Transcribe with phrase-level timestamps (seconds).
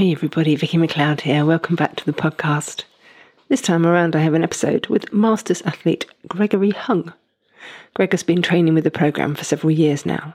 [0.00, 1.44] Hey everybody, Vicki McLeod here.
[1.44, 2.84] Welcome back to the podcast.
[3.50, 7.12] This time around, I have an episode with Masters athlete Gregory Hung.
[7.92, 10.34] Greg has been training with the Progrm for several years now.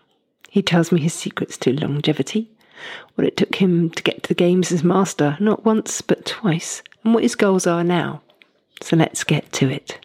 [0.49, 2.47] He tells me his secrets to longevity,
[3.15, 6.83] what it took him to get to the games as master, not once but twice,
[7.03, 8.21] and what his goals are now.
[8.83, 10.04] So let's get to it.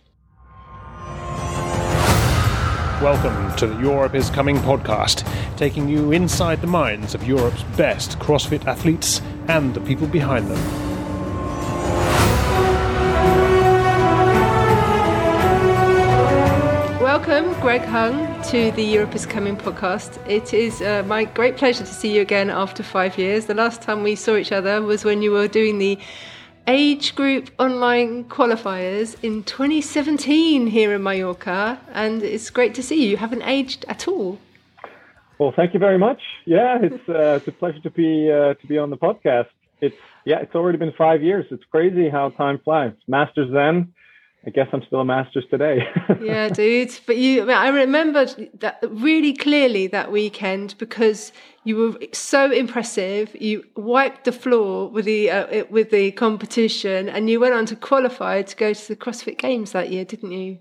[3.00, 5.26] Welcome to the Europe is Coming podcast,
[5.56, 10.58] taking you inside the minds of Europe's best CrossFit athletes and the people behind them.
[17.00, 20.18] Welcome, Greg Hung, to the Europe is Coming podcast.
[20.28, 23.46] It is uh, my great pleasure to see you again after five years.
[23.46, 25.98] The last time we saw each other was when you were doing the
[26.66, 33.10] age group online qualifiers in 2017 here in Mallorca, and it's great to see you.
[33.10, 34.38] You haven't aged at all.
[35.38, 36.20] Well, thank you very much.
[36.44, 39.48] Yeah, it's uh, it's a pleasure to be uh, to be on the podcast.
[39.80, 41.46] It's yeah, it's already been five years.
[41.50, 42.92] It's crazy how time flies.
[43.08, 43.94] Masters then,
[44.46, 45.80] I guess I'm still a master's today.
[46.22, 46.98] yeah, dude.
[47.06, 48.24] But you, I remember
[48.60, 51.30] that really clearly that weekend because
[51.64, 53.36] you were so impressive.
[53.38, 57.76] You wiped the floor with the uh, with the competition, and you went on to
[57.76, 60.58] qualify to go to the CrossFit Games that year, didn't you?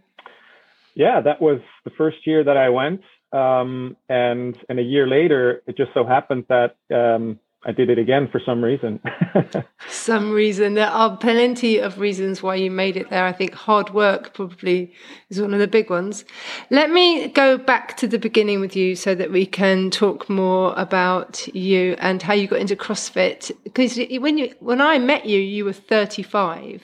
[0.95, 5.63] Yeah, that was the first year that I went, um, and and a year later,
[5.67, 6.75] it just so happened that.
[6.93, 9.01] Um, I did it again for some reason.
[9.89, 10.75] some reason.
[10.75, 13.25] There are plenty of reasons why you made it there.
[13.25, 14.93] I think hard work probably
[15.29, 16.23] is one of the big ones.
[16.69, 20.73] Let me go back to the beginning with you so that we can talk more
[20.77, 23.51] about you and how you got into CrossFit.
[23.65, 26.81] Because when you when I met you, you were 35.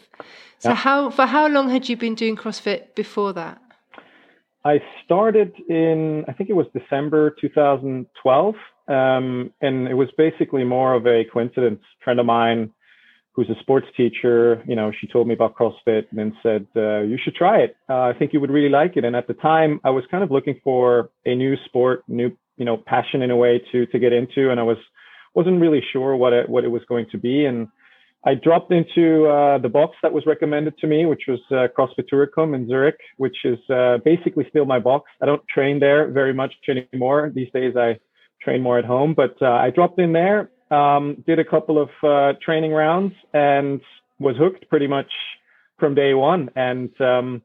[0.60, 0.76] So yeah.
[0.76, 3.62] how for how long had you been doing CrossFit before that?
[4.66, 8.56] I started in I think it was December 2012
[8.88, 11.82] um, and it was basically more of a coincidence.
[11.82, 12.72] A friend of mine
[13.36, 17.02] who's a sports teacher, you know, she told me about CrossFit and then said, uh,
[17.02, 17.76] you should try it.
[17.90, 19.04] Uh, I think you would really like it.
[19.04, 22.64] And at the time I was kind of looking for a new sport, new, you
[22.64, 24.52] know, passion in a way to, to get into.
[24.52, 24.78] And I was,
[25.34, 27.44] wasn't really sure what it, what it was going to be.
[27.44, 27.68] And
[28.26, 32.10] I dropped into uh, the box that was recommended to me, which was uh, CrossFit
[32.12, 35.12] Turicum in Zurich, which is uh, basically still my box.
[35.22, 37.32] I don't train there very much anymore.
[37.36, 38.00] These days I
[38.46, 39.14] train more at home.
[39.14, 43.82] But uh, I dropped in there, um, did a couple of uh, training rounds, and
[44.20, 45.12] was hooked pretty much
[45.78, 46.50] from day one.
[46.56, 47.42] And um,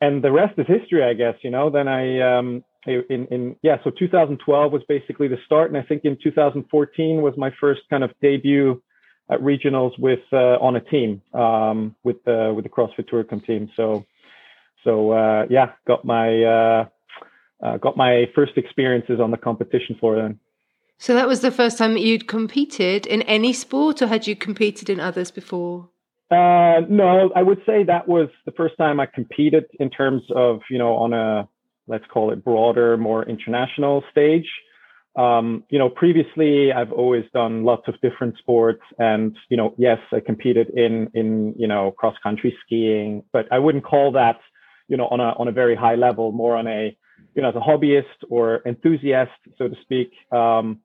[0.00, 1.34] and the rest is history, I guess.
[1.42, 5.78] You know, then I um, in in yeah, so 2012 was basically the start, and
[5.78, 8.82] I think in 2014 was my first kind of debut
[9.30, 13.70] at regionals with uh, on a team um, with the with the CrossFit Turicum team.
[13.76, 14.04] So
[14.84, 16.84] so uh, yeah, got my uh,
[17.64, 20.38] uh, got my first experiences on the competition floor then.
[20.98, 24.36] So that was the first time that you'd competed in any sport, or had you
[24.36, 25.88] competed in others before?
[26.30, 30.60] Uh, no, I would say that was the first time I competed in terms of
[30.70, 31.48] you know on a
[31.86, 34.48] let's call it broader, more international stage.
[35.16, 39.98] Um, you know, previously I've always done lots of different sports, and you know, yes,
[40.12, 44.38] I competed in in you know cross country skiing, but I wouldn't call that
[44.88, 46.96] you know on a on a very high level, more on a
[47.34, 50.10] you know, as a hobbyist or enthusiast, so to speak.
[50.32, 50.80] Um,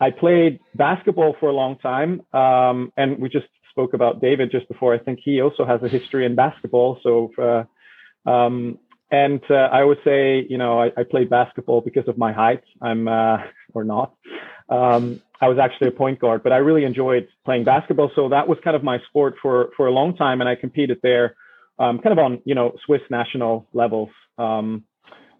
[0.00, 4.68] I played basketball for a long time, um, and we just spoke about David just
[4.68, 4.94] before.
[4.94, 6.98] I think he also has a history in basketball.
[7.02, 8.78] So, uh, um,
[9.10, 12.62] and uh, I would say, you know, I, I, played basketball because of my height.
[12.82, 13.38] I'm uh,
[13.72, 14.14] or not.
[14.68, 18.10] Um, I was actually a point guard, but I really enjoyed playing basketball.
[18.16, 20.98] So that was kind of my sport for for a long time, and I competed
[21.02, 21.36] there,
[21.78, 24.10] um, kind of on you know Swiss national levels.
[24.38, 24.84] Um,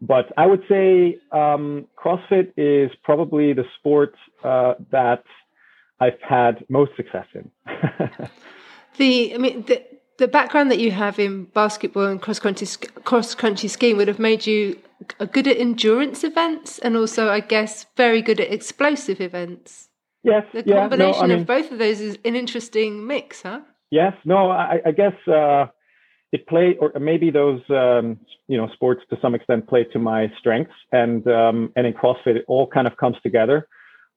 [0.00, 4.14] but I would say um, CrossFit is probably the sport
[4.44, 5.24] uh, that
[6.00, 7.50] I've had most success in.
[8.98, 9.82] the, I mean, the,
[10.18, 12.66] the background that you have in basketball and cross country
[13.04, 14.78] cross country skiing would have made you
[15.20, 19.88] a good at endurance events and also, I guess, very good at explosive events.
[20.22, 23.42] Yes, the yeah, combination no, I mean, of both of those is an interesting mix,
[23.42, 23.60] huh?
[23.90, 25.66] Yes, no, I, I guess uh,
[26.36, 28.18] it play or maybe those um,
[28.48, 32.36] you know sports to some extent play to my strengths and um, and in CrossFit
[32.40, 33.68] it all kind of comes together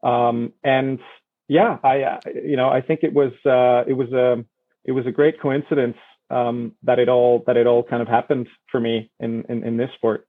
[0.03, 0.99] um, and
[1.47, 2.19] yeah I
[2.51, 4.43] you know I think it was uh, it was a
[4.85, 5.97] it was a great coincidence
[6.29, 9.77] um, that it all that it all kind of happened for me in in, in
[9.77, 10.27] this sport.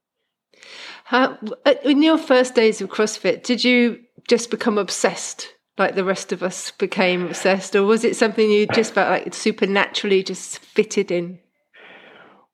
[1.05, 1.37] How,
[1.83, 6.43] in your first days of CrossFit, did you just become obsessed like the rest of
[6.43, 11.39] us became obsessed, or was it something you just felt like supernaturally just fitted in?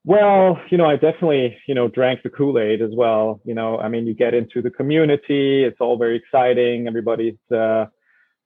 [0.08, 3.42] Well, you know, I definitely, you know, drank the Kool-Aid as well.
[3.44, 6.88] You know, I mean, you get into the community, it's all very exciting.
[6.88, 7.88] Everybody's, uh,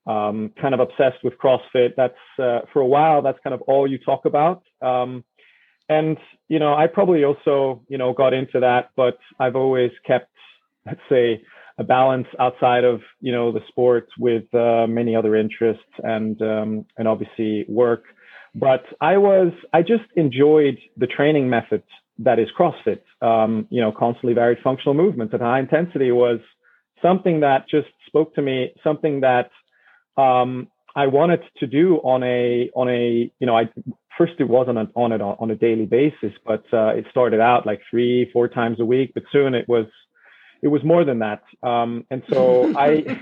[0.07, 1.93] um, kind of obsessed with CrossFit.
[1.95, 3.21] That's uh, for a while.
[3.21, 4.63] That's kind of all you talk about.
[4.81, 5.23] Um,
[5.87, 6.17] and
[6.49, 10.31] you know, I probably also you know got into that, but I've always kept,
[10.87, 11.43] let's say,
[11.77, 16.87] a balance outside of you know the sport with uh, many other interests and um,
[16.97, 18.05] and obviously work.
[18.53, 21.85] But I was I just enjoyed the training methods
[22.19, 23.01] that is CrossFit.
[23.21, 26.39] Um, you know, constantly varied functional movements at high intensity was
[27.01, 28.73] something that just spoke to me.
[28.83, 29.51] Something that
[30.17, 33.69] um, I wanted to do on a on a you know I
[34.17, 37.81] first it wasn't on it on a daily basis, but uh, it started out like
[37.89, 39.85] three four times a week, but soon it was
[40.61, 41.41] it was more than that.
[41.63, 43.19] Um, and so I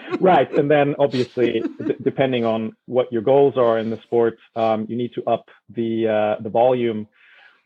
[0.20, 4.86] right, and then obviously d- depending on what your goals are in the sport, um,
[4.88, 7.06] you need to up the uh, the volume.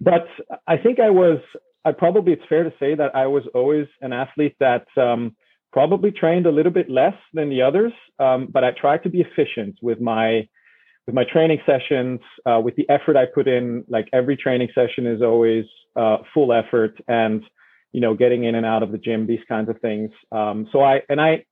[0.01, 0.27] But
[0.67, 1.39] I think I was
[1.85, 5.37] I probably it's fair to say that I was always an athlete that um,
[5.73, 9.21] probably trained a little bit less than the others, um, but I tried to be
[9.21, 10.49] efficient with my
[11.07, 13.85] with my training sessions, uh, with the effort I put in.
[13.89, 15.65] Like every training session is always
[15.95, 17.43] uh, full effort, and
[17.97, 20.11] you know, getting in and out of the gym, these kinds of things.
[20.31, 21.47] Um, so I and I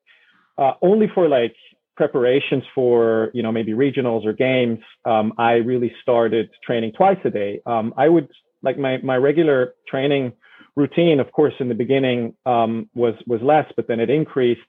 [0.59, 1.57] uh, only for like
[1.97, 7.31] preparations for you know maybe regionals or games, um, I really started training twice a
[7.31, 7.63] day.
[7.65, 8.29] Um, I would
[8.63, 10.35] like my my regular training
[10.77, 14.61] routine, of course, in the beginning um, was was less, but then it increased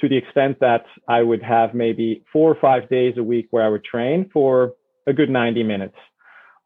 [0.00, 3.64] to the extent that I would have maybe four or five days a week where
[3.64, 4.72] I would train for
[5.06, 5.96] a good 90 minutes.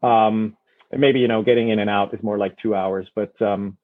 [0.02, 0.56] Um,
[0.90, 3.76] maybe you know getting in and out is more like two hours, but um,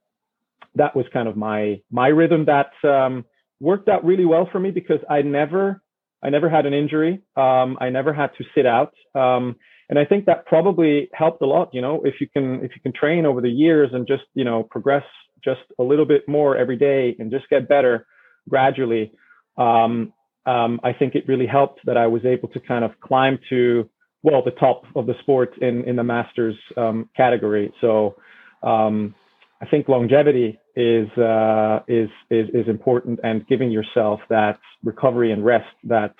[0.74, 3.24] that was kind of my my rhythm that um,
[3.60, 5.82] worked out really well for me because I never
[6.22, 7.20] I never had an injury.
[7.36, 8.92] Um, I never had to sit out.
[9.14, 9.56] Um,
[9.88, 11.70] and I think that probably helped a lot.
[11.72, 14.44] You know, if you can if you can train over the years and just you
[14.44, 15.04] know progress
[15.44, 18.06] just a little bit more every day and just get better
[18.48, 19.12] gradually,
[19.58, 20.12] um,
[20.46, 23.88] um, I think it really helped that I was able to kind of climb to
[24.22, 27.72] well the top of the sport in in the masters um, category.
[27.80, 28.16] So
[28.62, 29.14] um,
[29.62, 35.44] I think longevity is, uh, is is is important and giving yourself that recovery and
[35.44, 36.14] rest that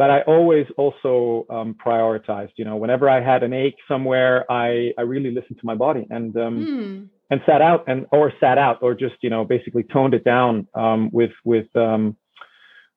[0.00, 2.52] but I always also um, prioritized.
[2.56, 6.06] You know, whenever I had an ache somewhere, I I really listened to my body
[6.08, 7.08] and um, mm.
[7.30, 10.66] and sat out and or sat out or just you know basically toned it down
[10.74, 12.16] um, with with um,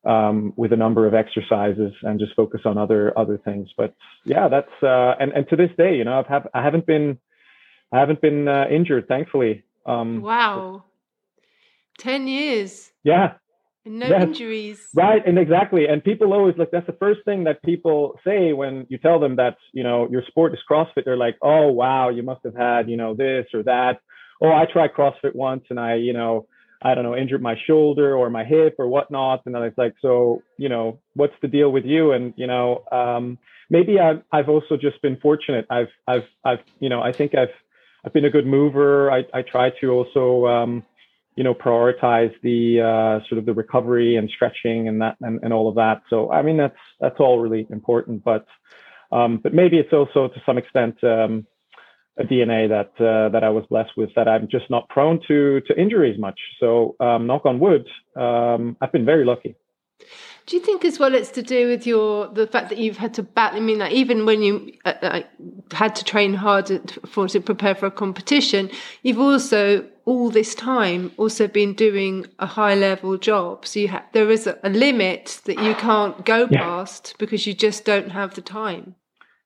[0.05, 3.67] um, with a number of exercises and just focus on other other things.
[3.75, 3.93] But
[4.23, 7.17] yeah, that's uh, and and to this day, you know, I've have I haven't been
[7.93, 9.63] I haven't been uh, injured, thankfully.
[9.85, 10.83] Um, wow,
[11.99, 12.91] ten years.
[13.03, 13.33] Yeah,
[13.85, 14.23] no yes.
[14.23, 14.87] injuries.
[14.95, 15.87] Right, and exactly.
[15.87, 19.35] And people always like that's the first thing that people say when you tell them
[19.35, 21.05] that, you know, your sport is CrossFit.
[21.05, 23.99] They're like, oh wow, you must have had, you know, this or that.
[24.41, 26.47] Oh, I tried CrossFit once and I, you know,
[26.81, 29.41] I don't know, injured my shoulder or my hip or whatnot.
[29.45, 32.11] And then it's like, so, you know, what's the deal with you?
[32.11, 33.37] And, you know, um,
[33.69, 35.65] maybe I've, I've also just been fortunate.
[35.69, 37.53] I've, I've, I've, you know, I think I've,
[38.05, 39.11] I've been a good mover.
[39.11, 40.83] I, I try to also, um,
[41.35, 45.53] you know prioritize the uh, sort of the recovery and stretching and that and, and
[45.53, 46.01] all of that.
[46.09, 48.45] So i mean that's that's all really important but
[49.11, 51.45] um, but maybe it's also to some extent um,
[52.19, 55.61] a dna that uh, that i was blessed with that i'm just not prone to
[55.61, 56.39] to injuries much.
[56.59, 59.55] So um, knock on wood um, i've been very lucky
[60.45, 63.13] do you think as well it's to do with your the fact that you've had
[63.13, 63.59] to battle?
[63.59, 65.21] I mean, like even when you uh, uh
[65.71, 66.69] had to train hard
[67.05, 68.69] for to prepare for a competition,
[69.03, 73.65] you've also all this time also been doing a high level job.
[73.65, 76.59] So you ha- there is a, a, limit that you can't go yeah.
[76.59, 78.95] past because you just don't have the time.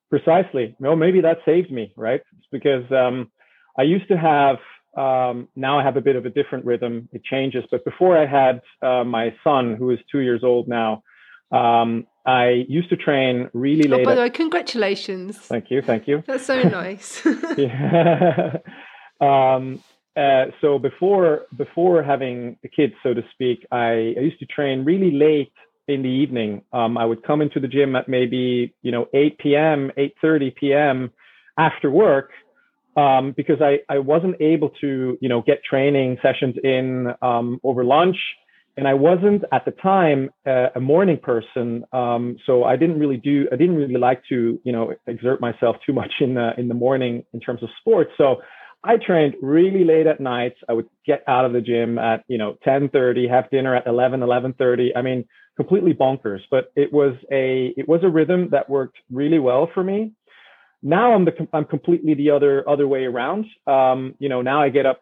[0.10, 0.75] Precisely.
[0.80, 2.22] No, maybe that saved me, right?
[2.38, 3.30] It's because um,
[3.77, 4.58] I used to have
[4.98, 7.08] um, now I have a bit of a different rhythm.
[7.13, 7.63] It changes.
[7.70, 11.04] But before I had uh, my son, who is two years old now,
[11.51, 14.01] um, I used to train really late.
[14.01, 15.38] Oh, by the way, congratulations.
[15.38, 15.82] Thank you.
[15.82, 16.24] Thank you.
[16.25, 17.25] That's so nice.
[17.58, 18.58] yeah.
[19.22, 19.82] um,
[20.18, 24.84] uh, so before before having the kids, so to speak, I, I used to train
[24.84, 25.54] really late
[25.88, 26.63] in the evening.
[26.74, 31.12] Um, I would come into the gym at maybe you know 8 p.m., 8:30 p.m.
[31.58, 32.32] after work
[32.98, 37.86] um, because I, I wasn't able to, you know, get training sessions in um, over
[37.86, 38.18] lunch.
[38.75, 43.18] And I wasn't at the time uh, a morning person, um, so I didn't really
[43.18, 43.48] do.
[43.51, 46.75] I didn't really like to, you know, exert myself too much in the in the
[46.75, 48.12] morning in terms of sports.
[48.20, 48.36] So
[48.84, 50.54] I trained really late at night.
[50.70, 54.20] I would get out of the gym at, you know, 10:30, have dinner at 11,
[54.20, 54.92] 11:30.
[54.96, 55.25] I mean,
[55.56, 56.42] completely bonkers.
[56.51, 60.13] But it was a it was a rhythm that worked really well for me
[60.84, 63.46] now I'm the I'm completely the other other way around.
[63.65, 65.01] Um, you know, now I get up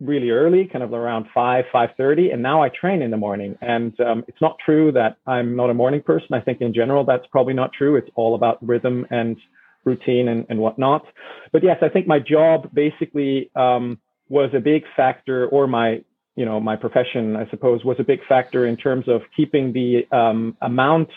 [0.00, 3.56] really early, kind of around five, five thirty, and now I train in the morning.
[3.60, 6.28] And um, it's not true that I'm not a morning person.
[6.32, 7.96] I think in general that's probably not true.
[7.96, 9.36] It's all about rhythm and
[9.84, 11.04] routine and, and whatnot.
[11.52, 13.98] But yes, I think my job basically um,
[14.28, 16.02] was a big factor, or my
[16.36, 20.06] you know my profession, I suppose, was a big factor in terms of keeping the
[20.16, 21.10] um, amount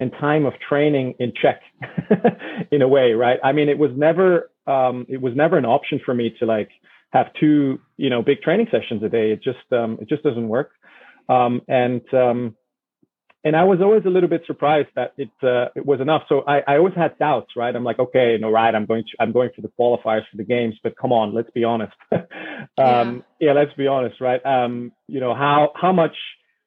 [0.00, 1.60] and time of training in check
[2.70, 3.38] in a way, right?
[3.42, 6.70] I mean, it was never um, it was never an option for me to like
[7.12, 9.30] have two you know big training sessions a day.
[9.32, 10.72] It just um, it just doesn't work.
[11.28, 12.56] Um, and um,
[13.46, 16.22] and I was always a little bit surprised that it uh, it was enough.
[16.28, 17.74] So I, I always had doubts, right?
[17.74, 20.44] I'm like, okay, no, right, I'm going to I'm going for the qualifiers for the
[20.44, 21.94] games, but come on, let's be honest.
[22.12, 22.26] um,
[22.76, 23.22] yeah.
[23.40, 23.52] yeah.
[23.52, 24.44] let's be honest, right?
[24.44, 26.16] Um, you know, how how much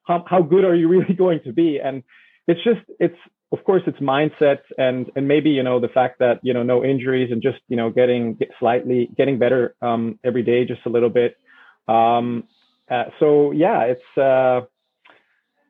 [0.07, 1.79] how how good are you really going to be?
[1.83, 2.01] And
[2.49, 3.17] it's just it's
[3.51, 6.83] of course it's mindset and and maybe you know the fact that you know no
[6.83, 10.89] injuries and just you know getting get slightly getting better um, every day just a
[10.89, 11.37] little bit.
[11.87, 12.45] Um,
[12.89, 14.17] uh, so yeah, it's.
[14.17, 14.61] Uh,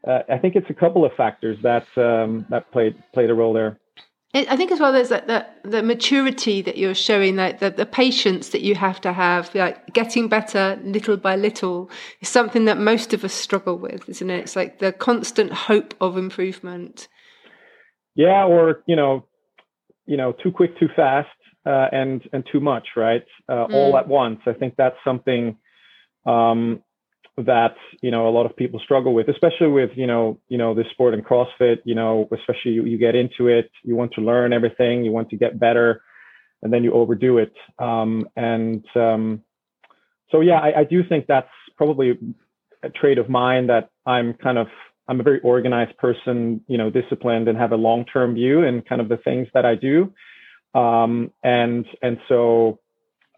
[0.08, 3.52] uh, I think it's a couple of factors that um, that played played a role
[3.52, 3.78] there.
[4.32, 7.86] I think as well there's that the, the maturity that you're showing, like the, the
[7.86, 11.90] patience that you have to have, like getting better little by little
[12.22, 14.42] is something that most of us struggle with, isn't it?
[14.42, 17.08] It's like the constant hope of improvement.
[18.14, 19.26] Yeah, or you know,
[20.06, 21.30] you know, too quick, too fast,
[21.66, 23.26] uh, and and too much, right?
[23.48, 23.74] Uh, mm.
[23.74, 24.42] All at once.
[24.46, 25.58] I think that's something
[26.28, 26.84] um,
[27.46, 30.74] that you know a lot of people struggle with especially with you know you know
[30.74, 34.22] the sport and crossfit you know especially you, you get into it you want to
[34.22, 36.02] learn everything you want to get better
[36.62, 37.54] and then you overdo it.
[37.78, 39.44] Um, and um,
[40.32, 42.18] so yeah I, I, do think that's probably
[42.84, 44.68] a trait of mine that i'm kind of
[45.08, 49.02] i'm a very organized person you know disciplined and have a long-term view in kind
[49.02, 50.14] of the things that i do.
[50.74, 52.80] Um, and and so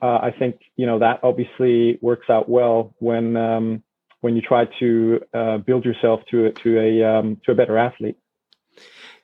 [0.01, 3.83] uh, I think you know that obviously works out well when um,
[4.21, 7.77] when you try to uh, build yourself to a, to a um, to a better
[7.77, 8.17] athlete.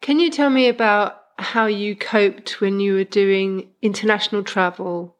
[0.01, 5.15] Can you tell me about how you coped when you were doing international travel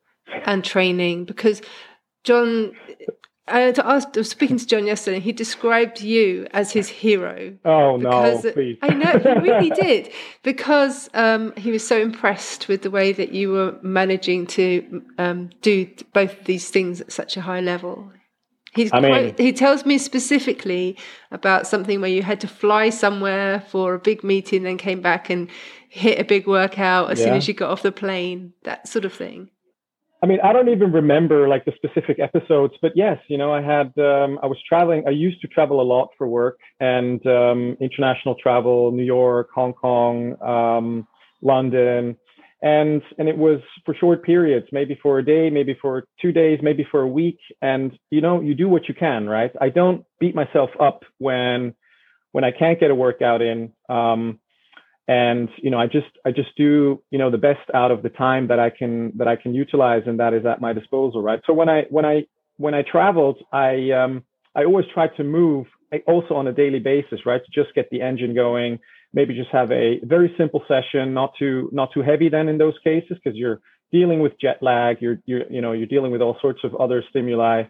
[0.46, 1.26] and training?
[1.26, 1.62] Because
[2.24, 2.74] John,
[3.48, 3.72] I
[4.16, 5.20] was speaking to John yesterday.
[5.20, 7.56] He described you as his hero.
[7.64, 8.40] Oh no!
[8.54, 8.78] Please.
[8.82, 10.12] I know he really did
[10.44, 15.50] because um, he was so impressed with the way that you were managing to um,
[15.62, 18.12] do both these things at such a high level.
[18.78, 20.98] He's I mean, quite, he tells me specifically
[21.32, 25.30] about something where you had to fly somewhere for a big meeting, then came back
[25.30, 25.50] and
[25.90, 27.26] hit a big workout as yeah.
[27.26, 29.50] soon as you got off the plane, that sort of thing.
[30.22, 33.62] I mean, I don't even remember like the specific episodes, but yes, you know, I
[33.62, 35.04] had, um, I was traveling.
[35.08, 39.74] I used to travel a lot for work and um, international travel, New York, Hong
[39.74, 41.08] Kong, um,
[41.42, 42.16] London
[42.62, 46.60] and and it was for short periods maybe for a day maybe for two days
[46.62, 47.40] maybe for a week.
[47.62, 49.52] And you know you do what you can right?
[49.62, 51.76] I don't beat myself up when
[52.32, 53.74] when i can't get a workout in.
[53.90, 54.40] Um
[55.08, 58.10] and you know i just i just do you know the best out of the
[58.10, 61.40] time that i can that i can utilize and that is at my disposal right?
[61.46, 62.26] So when i when i
[62.58, 64.24] when i traveled i um
[64.56, 65.66] i always tried to move
[66.08, 67.42] also on a daily basis right?
[67.44, 68.80] To just get the engine going
[69.18, 72.78] maybe just have a very simple session, not too not too heavy then in those
[72.84, 73.60] cases because you're
[73.92, 77.04] dealing with jet lag, you're you're you know you're dealing with all sorts of other
[77.10, 77.64] stimuli,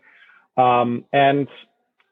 [0.58, 1.48] um, and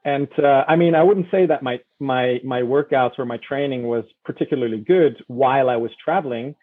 [0.06, 3.84] and uh, I mean I wouldn't say that my my my workouts or my training
[3.84, 6.56] was particularly good while I was traveling.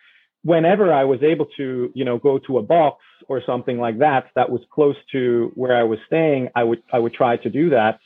[0.42, 4.22] Whenever I was able to you know go to a box or something like that
[4.34, 7.68] that was close to where I was staying, I would I would try to do
[7.78, 7.98] that,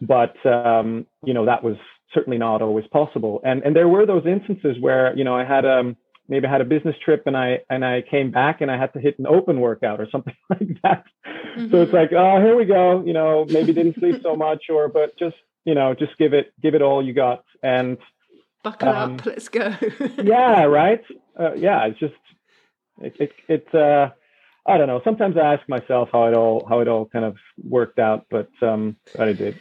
[0.00, 1.76] but um, you know that was
[2.14, 3.40] certainly not always possible.
[3.44, 5.96] And and there were those instances where you know I had um
[6.28, 8.92] maybe I had a business trip and I and I came back and I had
[8.94, 11.04] to hit an open workout or something like that.
[11.26, 11.70] Mm-hmm.
[11.70, 11.96] So it's mm-hmm.
[11.96, 15.36] like oh here we go you know maybe didn't sleep so much or but just
[15.64, 17.98] you know just give it give it all you got and
[18.62, 19.74] buckle um, up let's go.
[20.22, 21.02] yeah right
[21.38, 22.14] uh, yeah it's just
[23.00, 24.10] it it, it uh,
[24.68, 25.00] I don't know.
[25.02, 28.50] Sometimes I ask myself how it all how it all kind of worked out, but
[28.60, 29.58] um, but I did.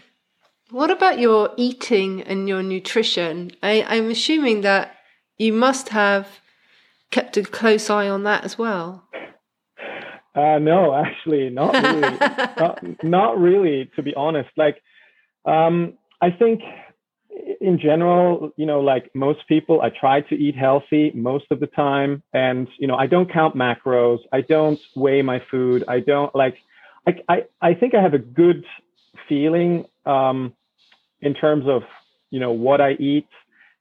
[0.70, 3.52] What about your eating and your nutrition?
[3.64, 4.98] I, I'm assuming that
[5.38, 6.28] you must have
[7.10, 9.08] kept a close eye on that as well.
[10.36, 12.02] Uh, no, actually, not really.
[12.60, 14.50] not, not really, to be honest.
[14.58, 14.82] Like,
[15.46, 16.62] um, I think
[17.62, 21.68] in general, you know, like most people, I try to eat healthy most of the
[21.68, 22.22] time.
[22.34, 24.20] And, you know, I don't count macros.
[24.34, 25.86] I don't weigh my food.
[25.88, 26.58] I don't like,
[27.08, 28.66] I, I, I think I have a good
[29.28, 30.54] feeling um,
[31.22, 31.84] in terms of
[32.30, 33.28] you know what I eat,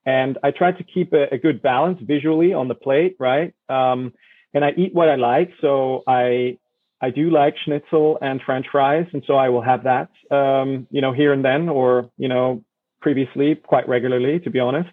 [0.05, 3.55] and I try to keep a, a good balance visually on the plate, right?
[3.69, 4.13] Um,
[4.55, 6.59] and I eat what I like, so I
[7.01, 11.01] I do like schnitzel and French fries, and so I will have that, um, you
[11.01, 12.65] know, here and then, or you know,
[13.01, 14.89] previously quite regularly, to be honest,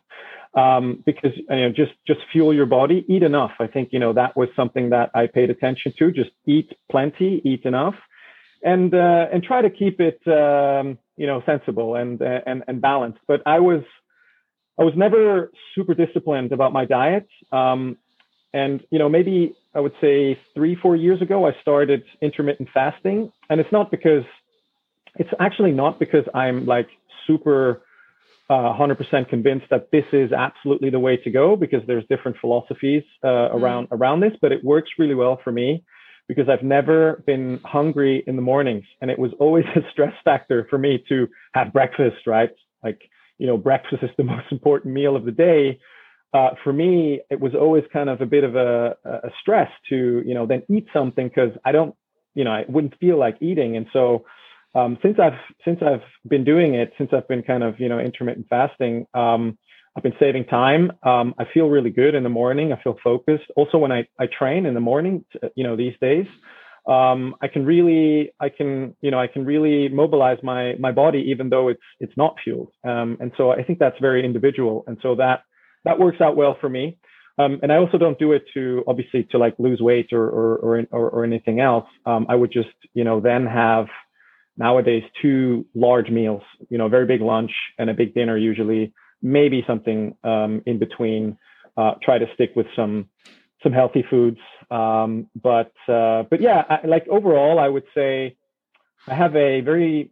[0.56, 3.52] um, because you know, just just fuel your body, eat enough.
[3.60, 6.12] I think you know that was something that I paid attention to.
[6.12, 7.96] Just eat plenty, eat enough,
[8.64, 12.82] and uh, and try to keep it, um, you know, sensible and uh, and and
[12.82, 13.20] balanced.
[13.28, 13.84] But I was
[14.80, 17.28] I was never super disciplined about my diet.
[17.52, 17.98] Um,
[18.54, 23.32] and you know, maybe I would say three, four years ago, I started intermittent fasting,
[23.50, 24.24] and it's not because
[25.16, 26.88] it's actually not because I'm like
[27.28, 27.82] super
[28.50, 33.04] uh, 100% convinced that this is absolutely the way to go because there's different philosophies
[33.24, 33.56] uh, mm.
[33.56, 35.84] around around this, but it works really well for me
[36.28, 40.68] because I've never been hungry in the mornings, and it was always a stress factor
[40.70, 42.52] for me to have breakfast, right?
[42.84, 43.02] Like
[43.38, 45.80] you know, breakfast is the most important meal of the day
[46.34, 50.24] uh, for me, it was always kind of a bit of a, a stress to,
[50.26, 51.96] you know, then eat something because I don't,
[52.34, 53.78] you know, I wouldn't feel like eating.
[53.78, 54.26] And so,
[54.74, 58.00] um, since I've since I've been doing it, since I've been kind of, you know,
[58.00, 59.60] intermittent fasting, um,
[59.96, 60.92] I've been saving time.
[61.04, 62.74] Um, I feel really good in the morning.
[62.74, 63.46] I feel focused.
[63.56, 65.24] Also, when I, I train in the morning,
[65.56, 66.26] you know, these days,
[66.88, 71.24] um, I can really, I can, you know, I can really mobilize my my body,
[71.30, 72.72] even though it's it's not fueled.
[72.84, 74.84] Um, and so I think that's very individual.
[74.88, 75.44] And so that
[75.86, 76.98] that works out well for me.
[77.40, 80.56] Um, and I also don't do it to obviously to like lose weight or or
[80.58, 81.86] or, or, or anything else.
[82.06, 83.86] Um, I would just you know then have
[84.58, 88.94] nowadays two large meals, you know, a very big lunch and a big dinner usually,
[89.24, 91.38] maybe something um, in between.
[91.76, 93.10] Uh, try to stick with some
[93.64, 94.38] some healthy foods,
[94.70, 98.36] um, but uh, but yeah, I, like overall, I would say
[99.08, 100.12] I have a very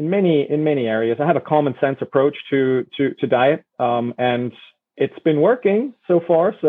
[0.00, 1.18] in many in many areas.
[1.20, 4.52] I have a common sense approach to to to diet, um, and
[4.96, 6.54] it's been working so far.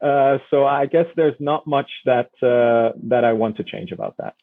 [0.00, 3.92] So uh, so I guess there's not much that uh, that I want to change
[3.92, 4.34] about that.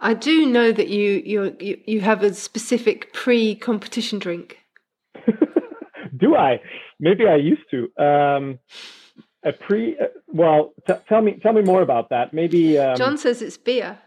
[0.00, 4.58] I do know that you you you have a specific pre-competition drink.
[6.16, 6.60] do I?
[6.98, 7.90] Maybe I used to.
[8.02, 8.58] Um,
[9.42, 9.98] a pre.
[9.98, 12.32] Uh, well, t- tell me tell me more about that.
[12.32, 13.98] Maybe um, John says it's beer.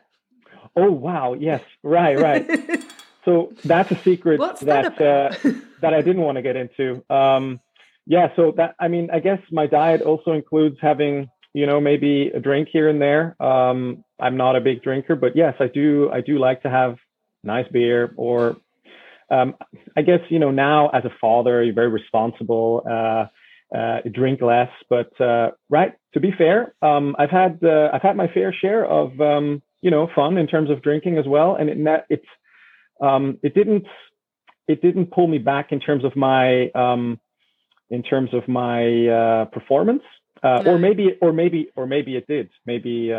[0.75, 1.33] Oh wow!
[1.33, 2.83] Yes, right, right.
[3.25, 7.03] so that's a secret What's that that, uh, that I didn't want to get into.
[7.09, 7.59] Um,
[8.05, 12.31] yeah, so that I mean, I guess my diet also includes having you know maybe
[12.33, 13.35] a drink here and there.
[13.41, 16.09] Um, I'm not a big drinker, but yes, I do.
[16.11, 16.97] I do like to have
[17.43, 18.57] nice beer or.
[19.31, 19.55] Um,
[19.97, 22.83] I guess you know now as a father, you're very responsible.
[22.89, 23.25] Uh,
[23.75, 25.93] uh, drink less, but uh, right.
[26.13, 29.91] To be fair, um, I've had uh, I've had my fair share of um, you
[29.91, 32.25] know fun in terms of drinking as well and it it's
[33.01, 33.85] um it didn't
[34.67, 37.19] it didn't pull me back in terms of my um
[37.91, 40.01] in terms of my uh performance
[40.41, 43.11] uh, or maybe or maybe or maybe it did maybe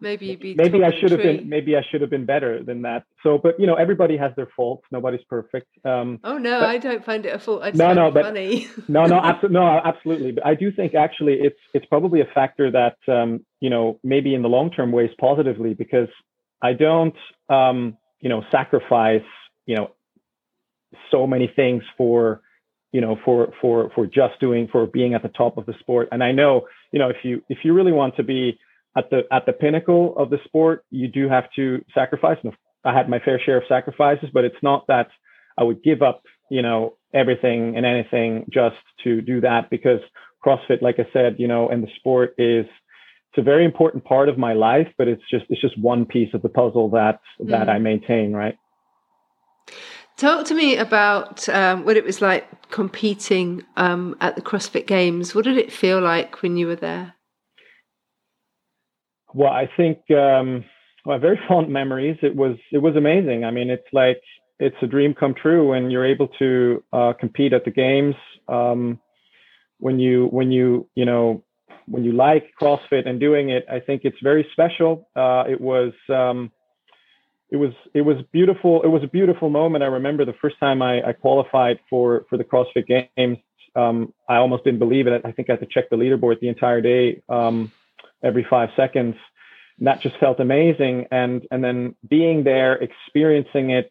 [0.00, 3.04] maybe maybe I should have been maybe I should have been better than that.
[3.22, 4.84] So, but you know, everybody has their faults.
[4.90, 5.68] Nobody's perfect.
[5.84, 7.62] Um, oh no, but, I don't find it a fault.
[7.62, 8.68] I no, no, but funny.
[8.88, 10.32] no, no, absolutely, no, absolutely.
[10.32, 14.34] But I do think actually it's it's probably a factor that um, you know maybe
[14.34, 16.08] in the long term weighs positively because
[16.62, 17.16] I don't
[17.48, 19.22] um, you know sacrifice
[19.66, 19.90] you know
[21.10, 22.42] so many things for
[22.92, 26.08] you know for for for just doing for being at the top of the sport
[26.12, 28.58] and i know you know if you if you really want to be
[28.96, 32.38] at the at the pinnacle of the sport, you do have to sacrifice.
[32.42, 32.52] And
[32.84, 35.08] I had my fair share of sacrifices, but it's not that
[35.58, 40.00] I would give up, you know, everything and anything just to do that because
[40.44, 42.66] CrossFit, like I said, you know, and the sport is
[43.30, 46.34] it's a very important part of my life, but it's just it's just one piece
[46.34, 47.74] of the puzzle that that mm.
[47.74, 48.58] I maintain, right?
[50.16, 55.34] Talk to me about um, what it was like competing um, at the CrossFit Games.
[55.34, 57.14] What did it feel like when you were there?
[59.34, 60.64] Well, I think um,
[61.04, 62.18] well, very fond memories.
[62.22, 63.44] It was it was amazing.
[63.44, 64.20] I mean, it's like
[64.58, 68.14] it's a dream come true when you're able to uh, compete at the games.
[68.48, 69.00] Um,
[69.78, 71.44] when you when you you know
[71.86, 75.08] when you like CrossFit and doing it, I think it's very special.
[75.16, 76.52] Uh, it was um,
[77.50, 78.82] it was it was beautiful.
[78.82, 79.82] It was a beautiful moment.
[79.82, 83.38] I remember the first time I, I qualified for for the CrossFit Games.
[83.76, 85.22] Um, I almost didn't believe it.
[85.24, 87.22] I think I had to check the leaderboard the entire day.
[87.28, 87.72] Um,
[88.22, 89.16] every five seconds.
[89.78, 91.06] And that just felt amazing.
[91.10, 93.90] And and then being there, experiencing it,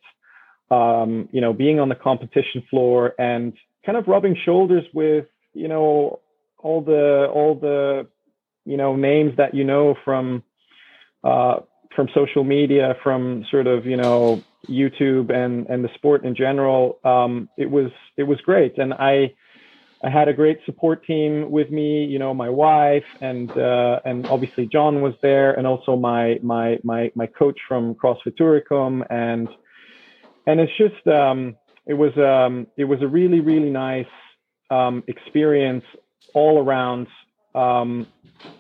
[0.72, 3.54] um, you know, being on the competition floor and
[3.86, 6.20] kind of rubbing shoulders with, you know,
[6.60, 8.08] all the all the
[8.66, 10.44] you know names that you know from
[11.24, 11.58] uh,
[11.96, 17.00] from social media, from sort of you know YouTube and and the sport in general.
[17.04, 19.34] Um, it was it was great, and I
[20.04, 24.26] I had a great support team with me, you know, my wife and uh, and
[24.28, 29.50] obviously John was there, and also my my my my coach from CrossFit Turicum, and
[30.48, 34.06] and it's just um, it was um, it was a really really nice
[34.70, 35.84] um, experience
[36.34, 37.08] all around
[37.54, 38.08] um,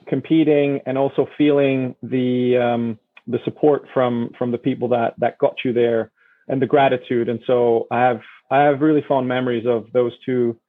[0.08, 5.56] competing and also feeling the um, the support from from the people that that got
[5.64, 6.12] you there
[6.50, 7.30] and the gratitude.
[7.30, 8.22] And so I have
[8.52, 10.60] I have really fond memories of those two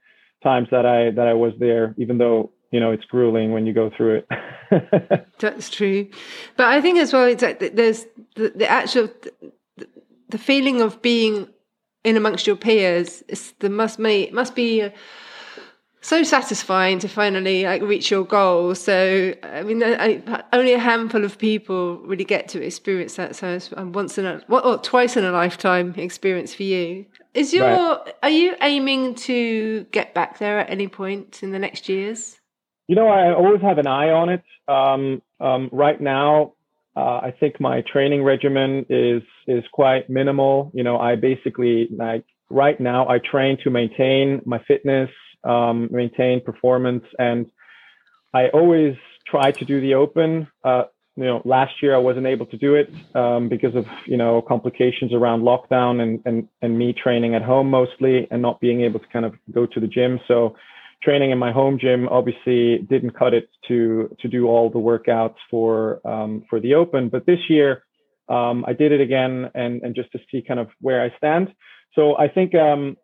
[0.42, 3.72] times that I that I was there, even though you know it's grueling when you
[3.72, 5.28] go through it.
[5.38, 6.08] That's true,
[6.56, 9.08] but I think as well it's like there's the, the actual
[9.76, 9.88] the,
[10.28, 11.48] the feeling of being
[12.04, 13.22] in amongst your peers.
[13.28, 14.90] It's, the must be must be uh,
[16.00, 18.74] so satisfying to finally like reach your goal.
[18.74, 20.22] So I mean, I,
[20.52, 23.36] only a handful of people really get to experience that.
[23.36, 27.06] So it's um, once in a or twice in a lifetime experience for you.
[27.34, 28.14] Is your right.
[28.22, 32.38] are you aiming to get back there at any point in the next years?
[32.88, 34.42] You know, I always have an eye on it.
[34.66, 36.54] Um, um, right now,
[36.96, 40.72] uh, I think my training regimen is is quite minimal.
[40.74, 45.10] You know, I basically like right now I train to maintain my fitness
[45.44, 47.04] um, maintain performance.
[47.18, 47.50] And
[48.34, 50.48] I always try to do the open.
[50.64, 50.84] Uh,
[51.16, 54.42] you know, last year I wasn't able to do it um, because of you know
[54.42, 59.00] complications around lockdown and, and and me training at home mostly and not being able
[59.00, 60.20] to kind of go to the gym.
[60.28, 60.56] So
[61.02, 65.36] training in my home gym obviously didn't cut it to to do all the workouts
[65.50, 67.08] for um, for the open.
[67.08, 67.82] But this year
[68.28, 71.52] um, I did it again and and just to see kind of where I stand.
[71.94, 72.96] So I think um,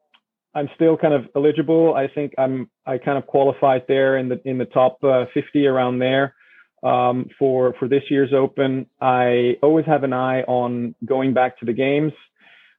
[0.54, 1.94] I'm still kind of eligible.
[1.94, 5.66] I think I'm I kind of qualified there in the in the top uh, 50
[5.66, 6.34] around there
[6.82, 8.86] um, for for this year's Open.
[9.00, 12.12] I always have an eye on going back to the games.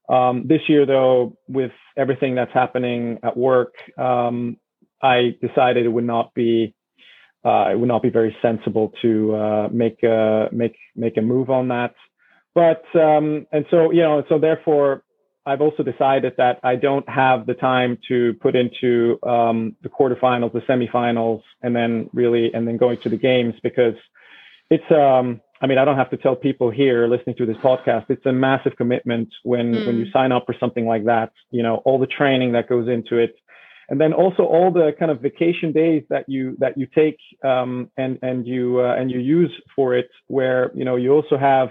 [0.09, 4.57] Um, this year, though, with everything that's happening at work, um,
[5.01, 6.73] I decided it would not be
[7.45, 11.49] uh, it would not be very sensible to uh, make a make make a move
[11.49, 11.93] on that.
[12.55, 15.03] But um, and so you know, so therefore,
[15.47, 20.51] I've also decided that I don't have the time to put into um, the quarterfinals,
[20.51, 23.95] the semifinals, and then really, and then going to the games because
[24.69, 28.07] it's, um, I mean, I don't have to tell people here listening to this podcast,
[28.09, 29.87] it's a massive commitment when, mm.
[29.87, 32.89] when you sign up for something like that, you know, all the training that goes
[32.89, 33.33] into it.
[33.89, 37.89] And then also all the kind of vacation days that you that you take um,
[37.95, 41.69] and and you uh, and you use for it, where you know you also have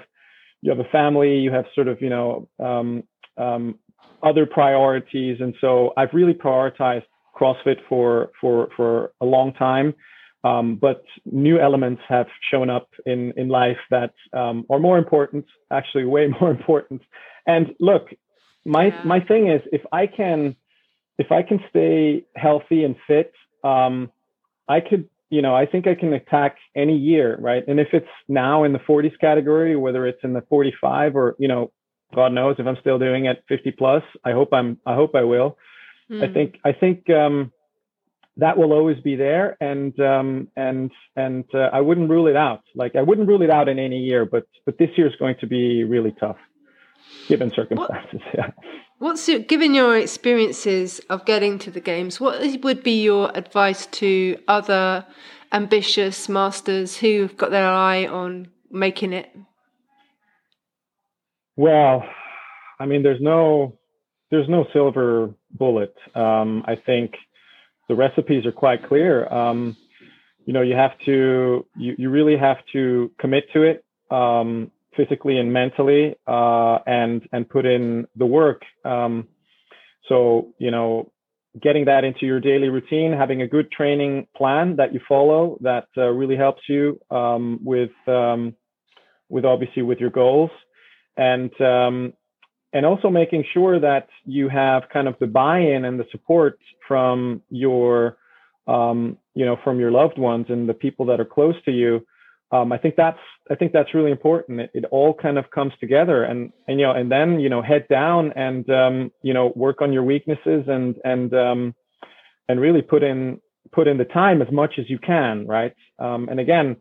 [0.62, 3.02] you have a family, you have sort of you know um,
[3.36, 3.78] um,
[4.22, 5.38] other priorities.
[5.40, 9.94] And so I've really prioritized CrossFit for for for a long time.
[10.44, 15.44] Um, but new elements have shown up in in life that um, are more important,
[15.72, 17.02] actually way more important.
[17.46, 18.08] And look,
[18.64, 19.02] my yeah.
[19.04, 20.56] my thing is if I can
[21.18, 23.32] if I can stay healthy and fit,
[23.64, 24.10] um,
[24.68, 27.64] I could you know I think I can attack any year, right?
[27.66, 31.48] And if it's now in the 40s category, whether it's in the 45 or you
[31.48, 31.72] know
[32.16, 34.02] God knows if I'm still doing it 50 plus.
[34.24, 34.78] I hope I'm.
[34.86, 35.58] I hope I will.
[36.10, 36.28] Mm.
[36.28, 36.56] I think.
[36.64, 37.52] I think um,
[38.38, 42.62] that will always be there, and um, and and uh, I wouldn't rule it out.
[42.74, 45.36] Like I wouldn't rule it out in any year, but but this year is going
[45.40, 46.38] to be really tough,
[47.28, 48.20] given circumstances.
[48.24, 48.50] What, yeah.
[48.98, 52.18] What's your, given your experiences of getting to the games?
[52.18, 55.04] What would be your advice to other
[55.52, 59.30] ambitious masters who've got their eye on making it?
[61.56, 62.04] Well,
[62.78, 63.78] I mean, there's no
[64.30, 65.94] there's no silver bullet.
[66.14, 67.12] Um, I think
[67.88, 69.32] the recipes are quite clear.
[69.32, 69.76] Um,
[70.44, 75.38] you know, you have to you, you really have to commit to it um, physically
[75.38, 78.62] and mentally, uh, and and put in the work.
[78.84, 79.28] Um,
[80.08, 81.10] so you know,
[81.62, 85.86] getting that into your daily routine, having a good training plan that you follow that
[85.96, 88.54] uh, really helps you um, with um,
[89.30, 90.50] with obviously with your goals
[91.16, 92.12] and um,
[92.72, 97.42] and also making sure that you have kind of the buy-in and the support from
[97.50, 98.18] your
[98.66, 102.04] um, you know from your loved ones and the people that are close to you
[102.52, 103.18] um, I think that's
[103.50, 104.60] I think that's really important.
[104.60, 107.60] It, it, all kind of comes together, and and you know, and then you know,
[107.60, 111.74] head down and um, you know, work on your weaknesses and and um,
[112.48, 113.40] and really put in
[113.72, 115.74] put in the time as much as you can, right?
[115.98, 116.76] Um, and again,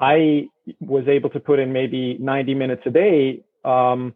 [0.00, 0.48] I
[0.80, 4.14] was able to put in maybe 90 minutes a day um,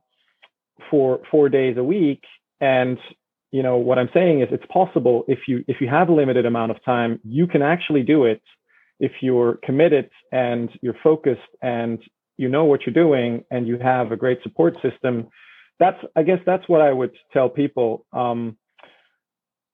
[0.90, 2.22] for four days a week.
[2.60, 2.98] And
[3.50, 6.46] you know what I'm saying is it's possible if you if you have a limited
[6.46, 8.42] amount of time, you can actually do it
[8.98, 12.02] if you're committed and you're focused and
[12.38, 15.28] you know what you're doing and you have a great support system.
[15.78, 18.06] That's I guess that's what I would tell people.
[18.12, 18.56] Um,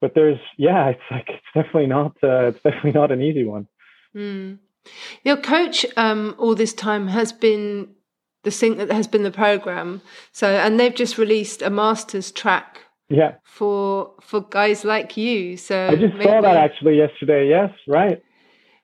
[0.01, 3.69] but there's yeah, it's like it's definitely not uh, it's definitely not an easy one.
[4.15, 4.59] Mm.
[5.25, 7.89] Your coach um, all this time has been
[8.45, 10.01] the thing that has been the Progrm.
[10.33, 12.81] So and they've just released a master's track.
[13.09, 13.37] Yeah.
[13.45, 15.57] For for guys like you.
[15.57, 17.49] So I just maybe, saw that actually yesterday.
[17.49, 18.23] Yes, right.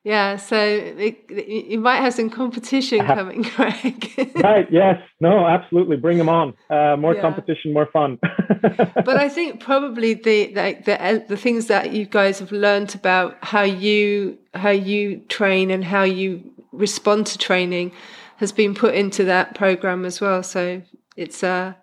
[0.05, 4.12] Yeah, so it, it, you might have some competition coming, Greg.
[4.37, 4.71] right?
[4.71, 5.01] Yes.
[5.19, 5.47] No.
[5.47, 5.97] Absolutely.
[5.97, 6.53] Bring them on.
[6.69, 7.23] Uh, more yeah.
[7.23, 8.19] competition, more fun.
[8.61, 13.38] but I think probably the, the the the things that you guys have learned about
[13.43, 17.90] how you how you train and how you respond to training
[18.37, 20.43] has been put into that program as well.
[20.43, 20.83] So
[21.17, 21.79] it's a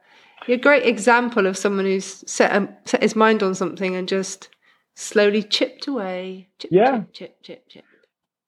[0.48, 4.50] a great example of someone who's set um, set his mind on something and just
[4.94, 6.50] slowly chipped away.
[6.60, 7.04] Chip, yeah.
[7.14, 7.86] Chip, chip, chip, chip.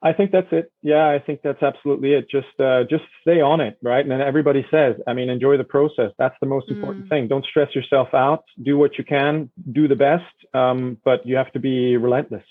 [0.03, 0.69] I think that's it.
[0.81, 2.29] Yeah, I think that's absolutely it.
[2.29, 4.01] Just uh, just stay on it, right?
[4.01, 6.11] And then everybody says, I mean, enjoy the process.
[6.19, 7.09] That's the most important mm.
[7.09, 7.29] thing.
[7.29, 8.43] Don't stress yourself out.
[8.61, 9.49] Do what you can.
[9.71, 12.43] Do the best, um, but you have to be relentless.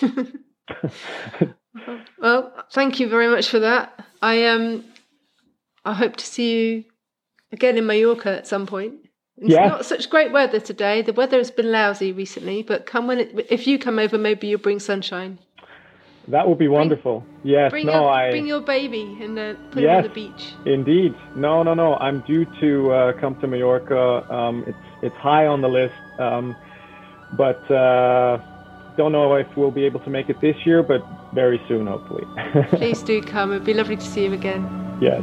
[2.18, 4.04] well, thank you very much for that.
[4.20, 4.84] I um,
[5.84, 6.84] I hope to see you
[7.52, 8.94] again in Mallorca at some point.
[9.36, 9.68] It's yeah.
[9.68, 11.02] not such great weather today.
[11.02, 14.48] The weather has been lousy recently, but come when it, if you come over, maybe
[14.48, 15.38] you'll bring sunshine.
[16.28, 17.20] That would be wonderful.
[17.42, 20.02] Bring, yes, bring no, your, I bring your baby and uh, put yes, him on
[20.02, 20.54] the beach.
[20.66, 21.96] Indeed, no, no, no.
[21.96, 24.32] I'm due to uh, come to Mallorca.
[24.32, 26.54] Um, it's it's high on the list, um,
[27.32, 28.38] but uh,
[28.96, 31.04] don't know if we'll be able to make it this year, but
[31.34, 32.24] very soon, hopefully.
[32.68, 33.52] Please do come.
[33.52, 34.62] It'd be lovely to see you again.
[35.00, 35.22] Yes,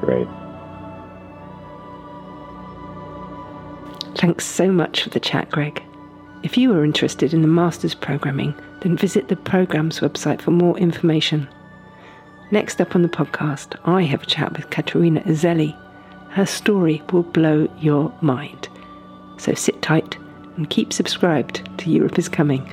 [0.00, 0.28] great.
[4.16, 5.82] Thanks so much for the chat, Greg.
[6.44, 10.78] If you are interested in the master's programming then visit the Progrm's website for more
[10.78, 11.48] information.
[12.50, 15.76] Next up on the podcast, I have a chat with Katerina Azelli.
[16.30, 18.68] Her story will blow your mind.
[19.38, 20.16] So sit tight
[20.56, 22.72] and keep subscribed to Europe is Coming.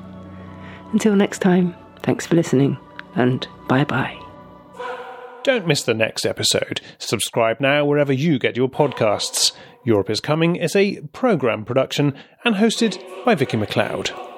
[0.92, 2.78] Until next time, thanks for listening
[3.16, 4.20] and bye bye.
[5.44, 6.80] Don't miss the next episode.
[7.00, 9.52] Subscribe now wherever you get your podcasts.
[9.84, 14.33] Europe is Coming is a program production and hosted by Vicki McLeod.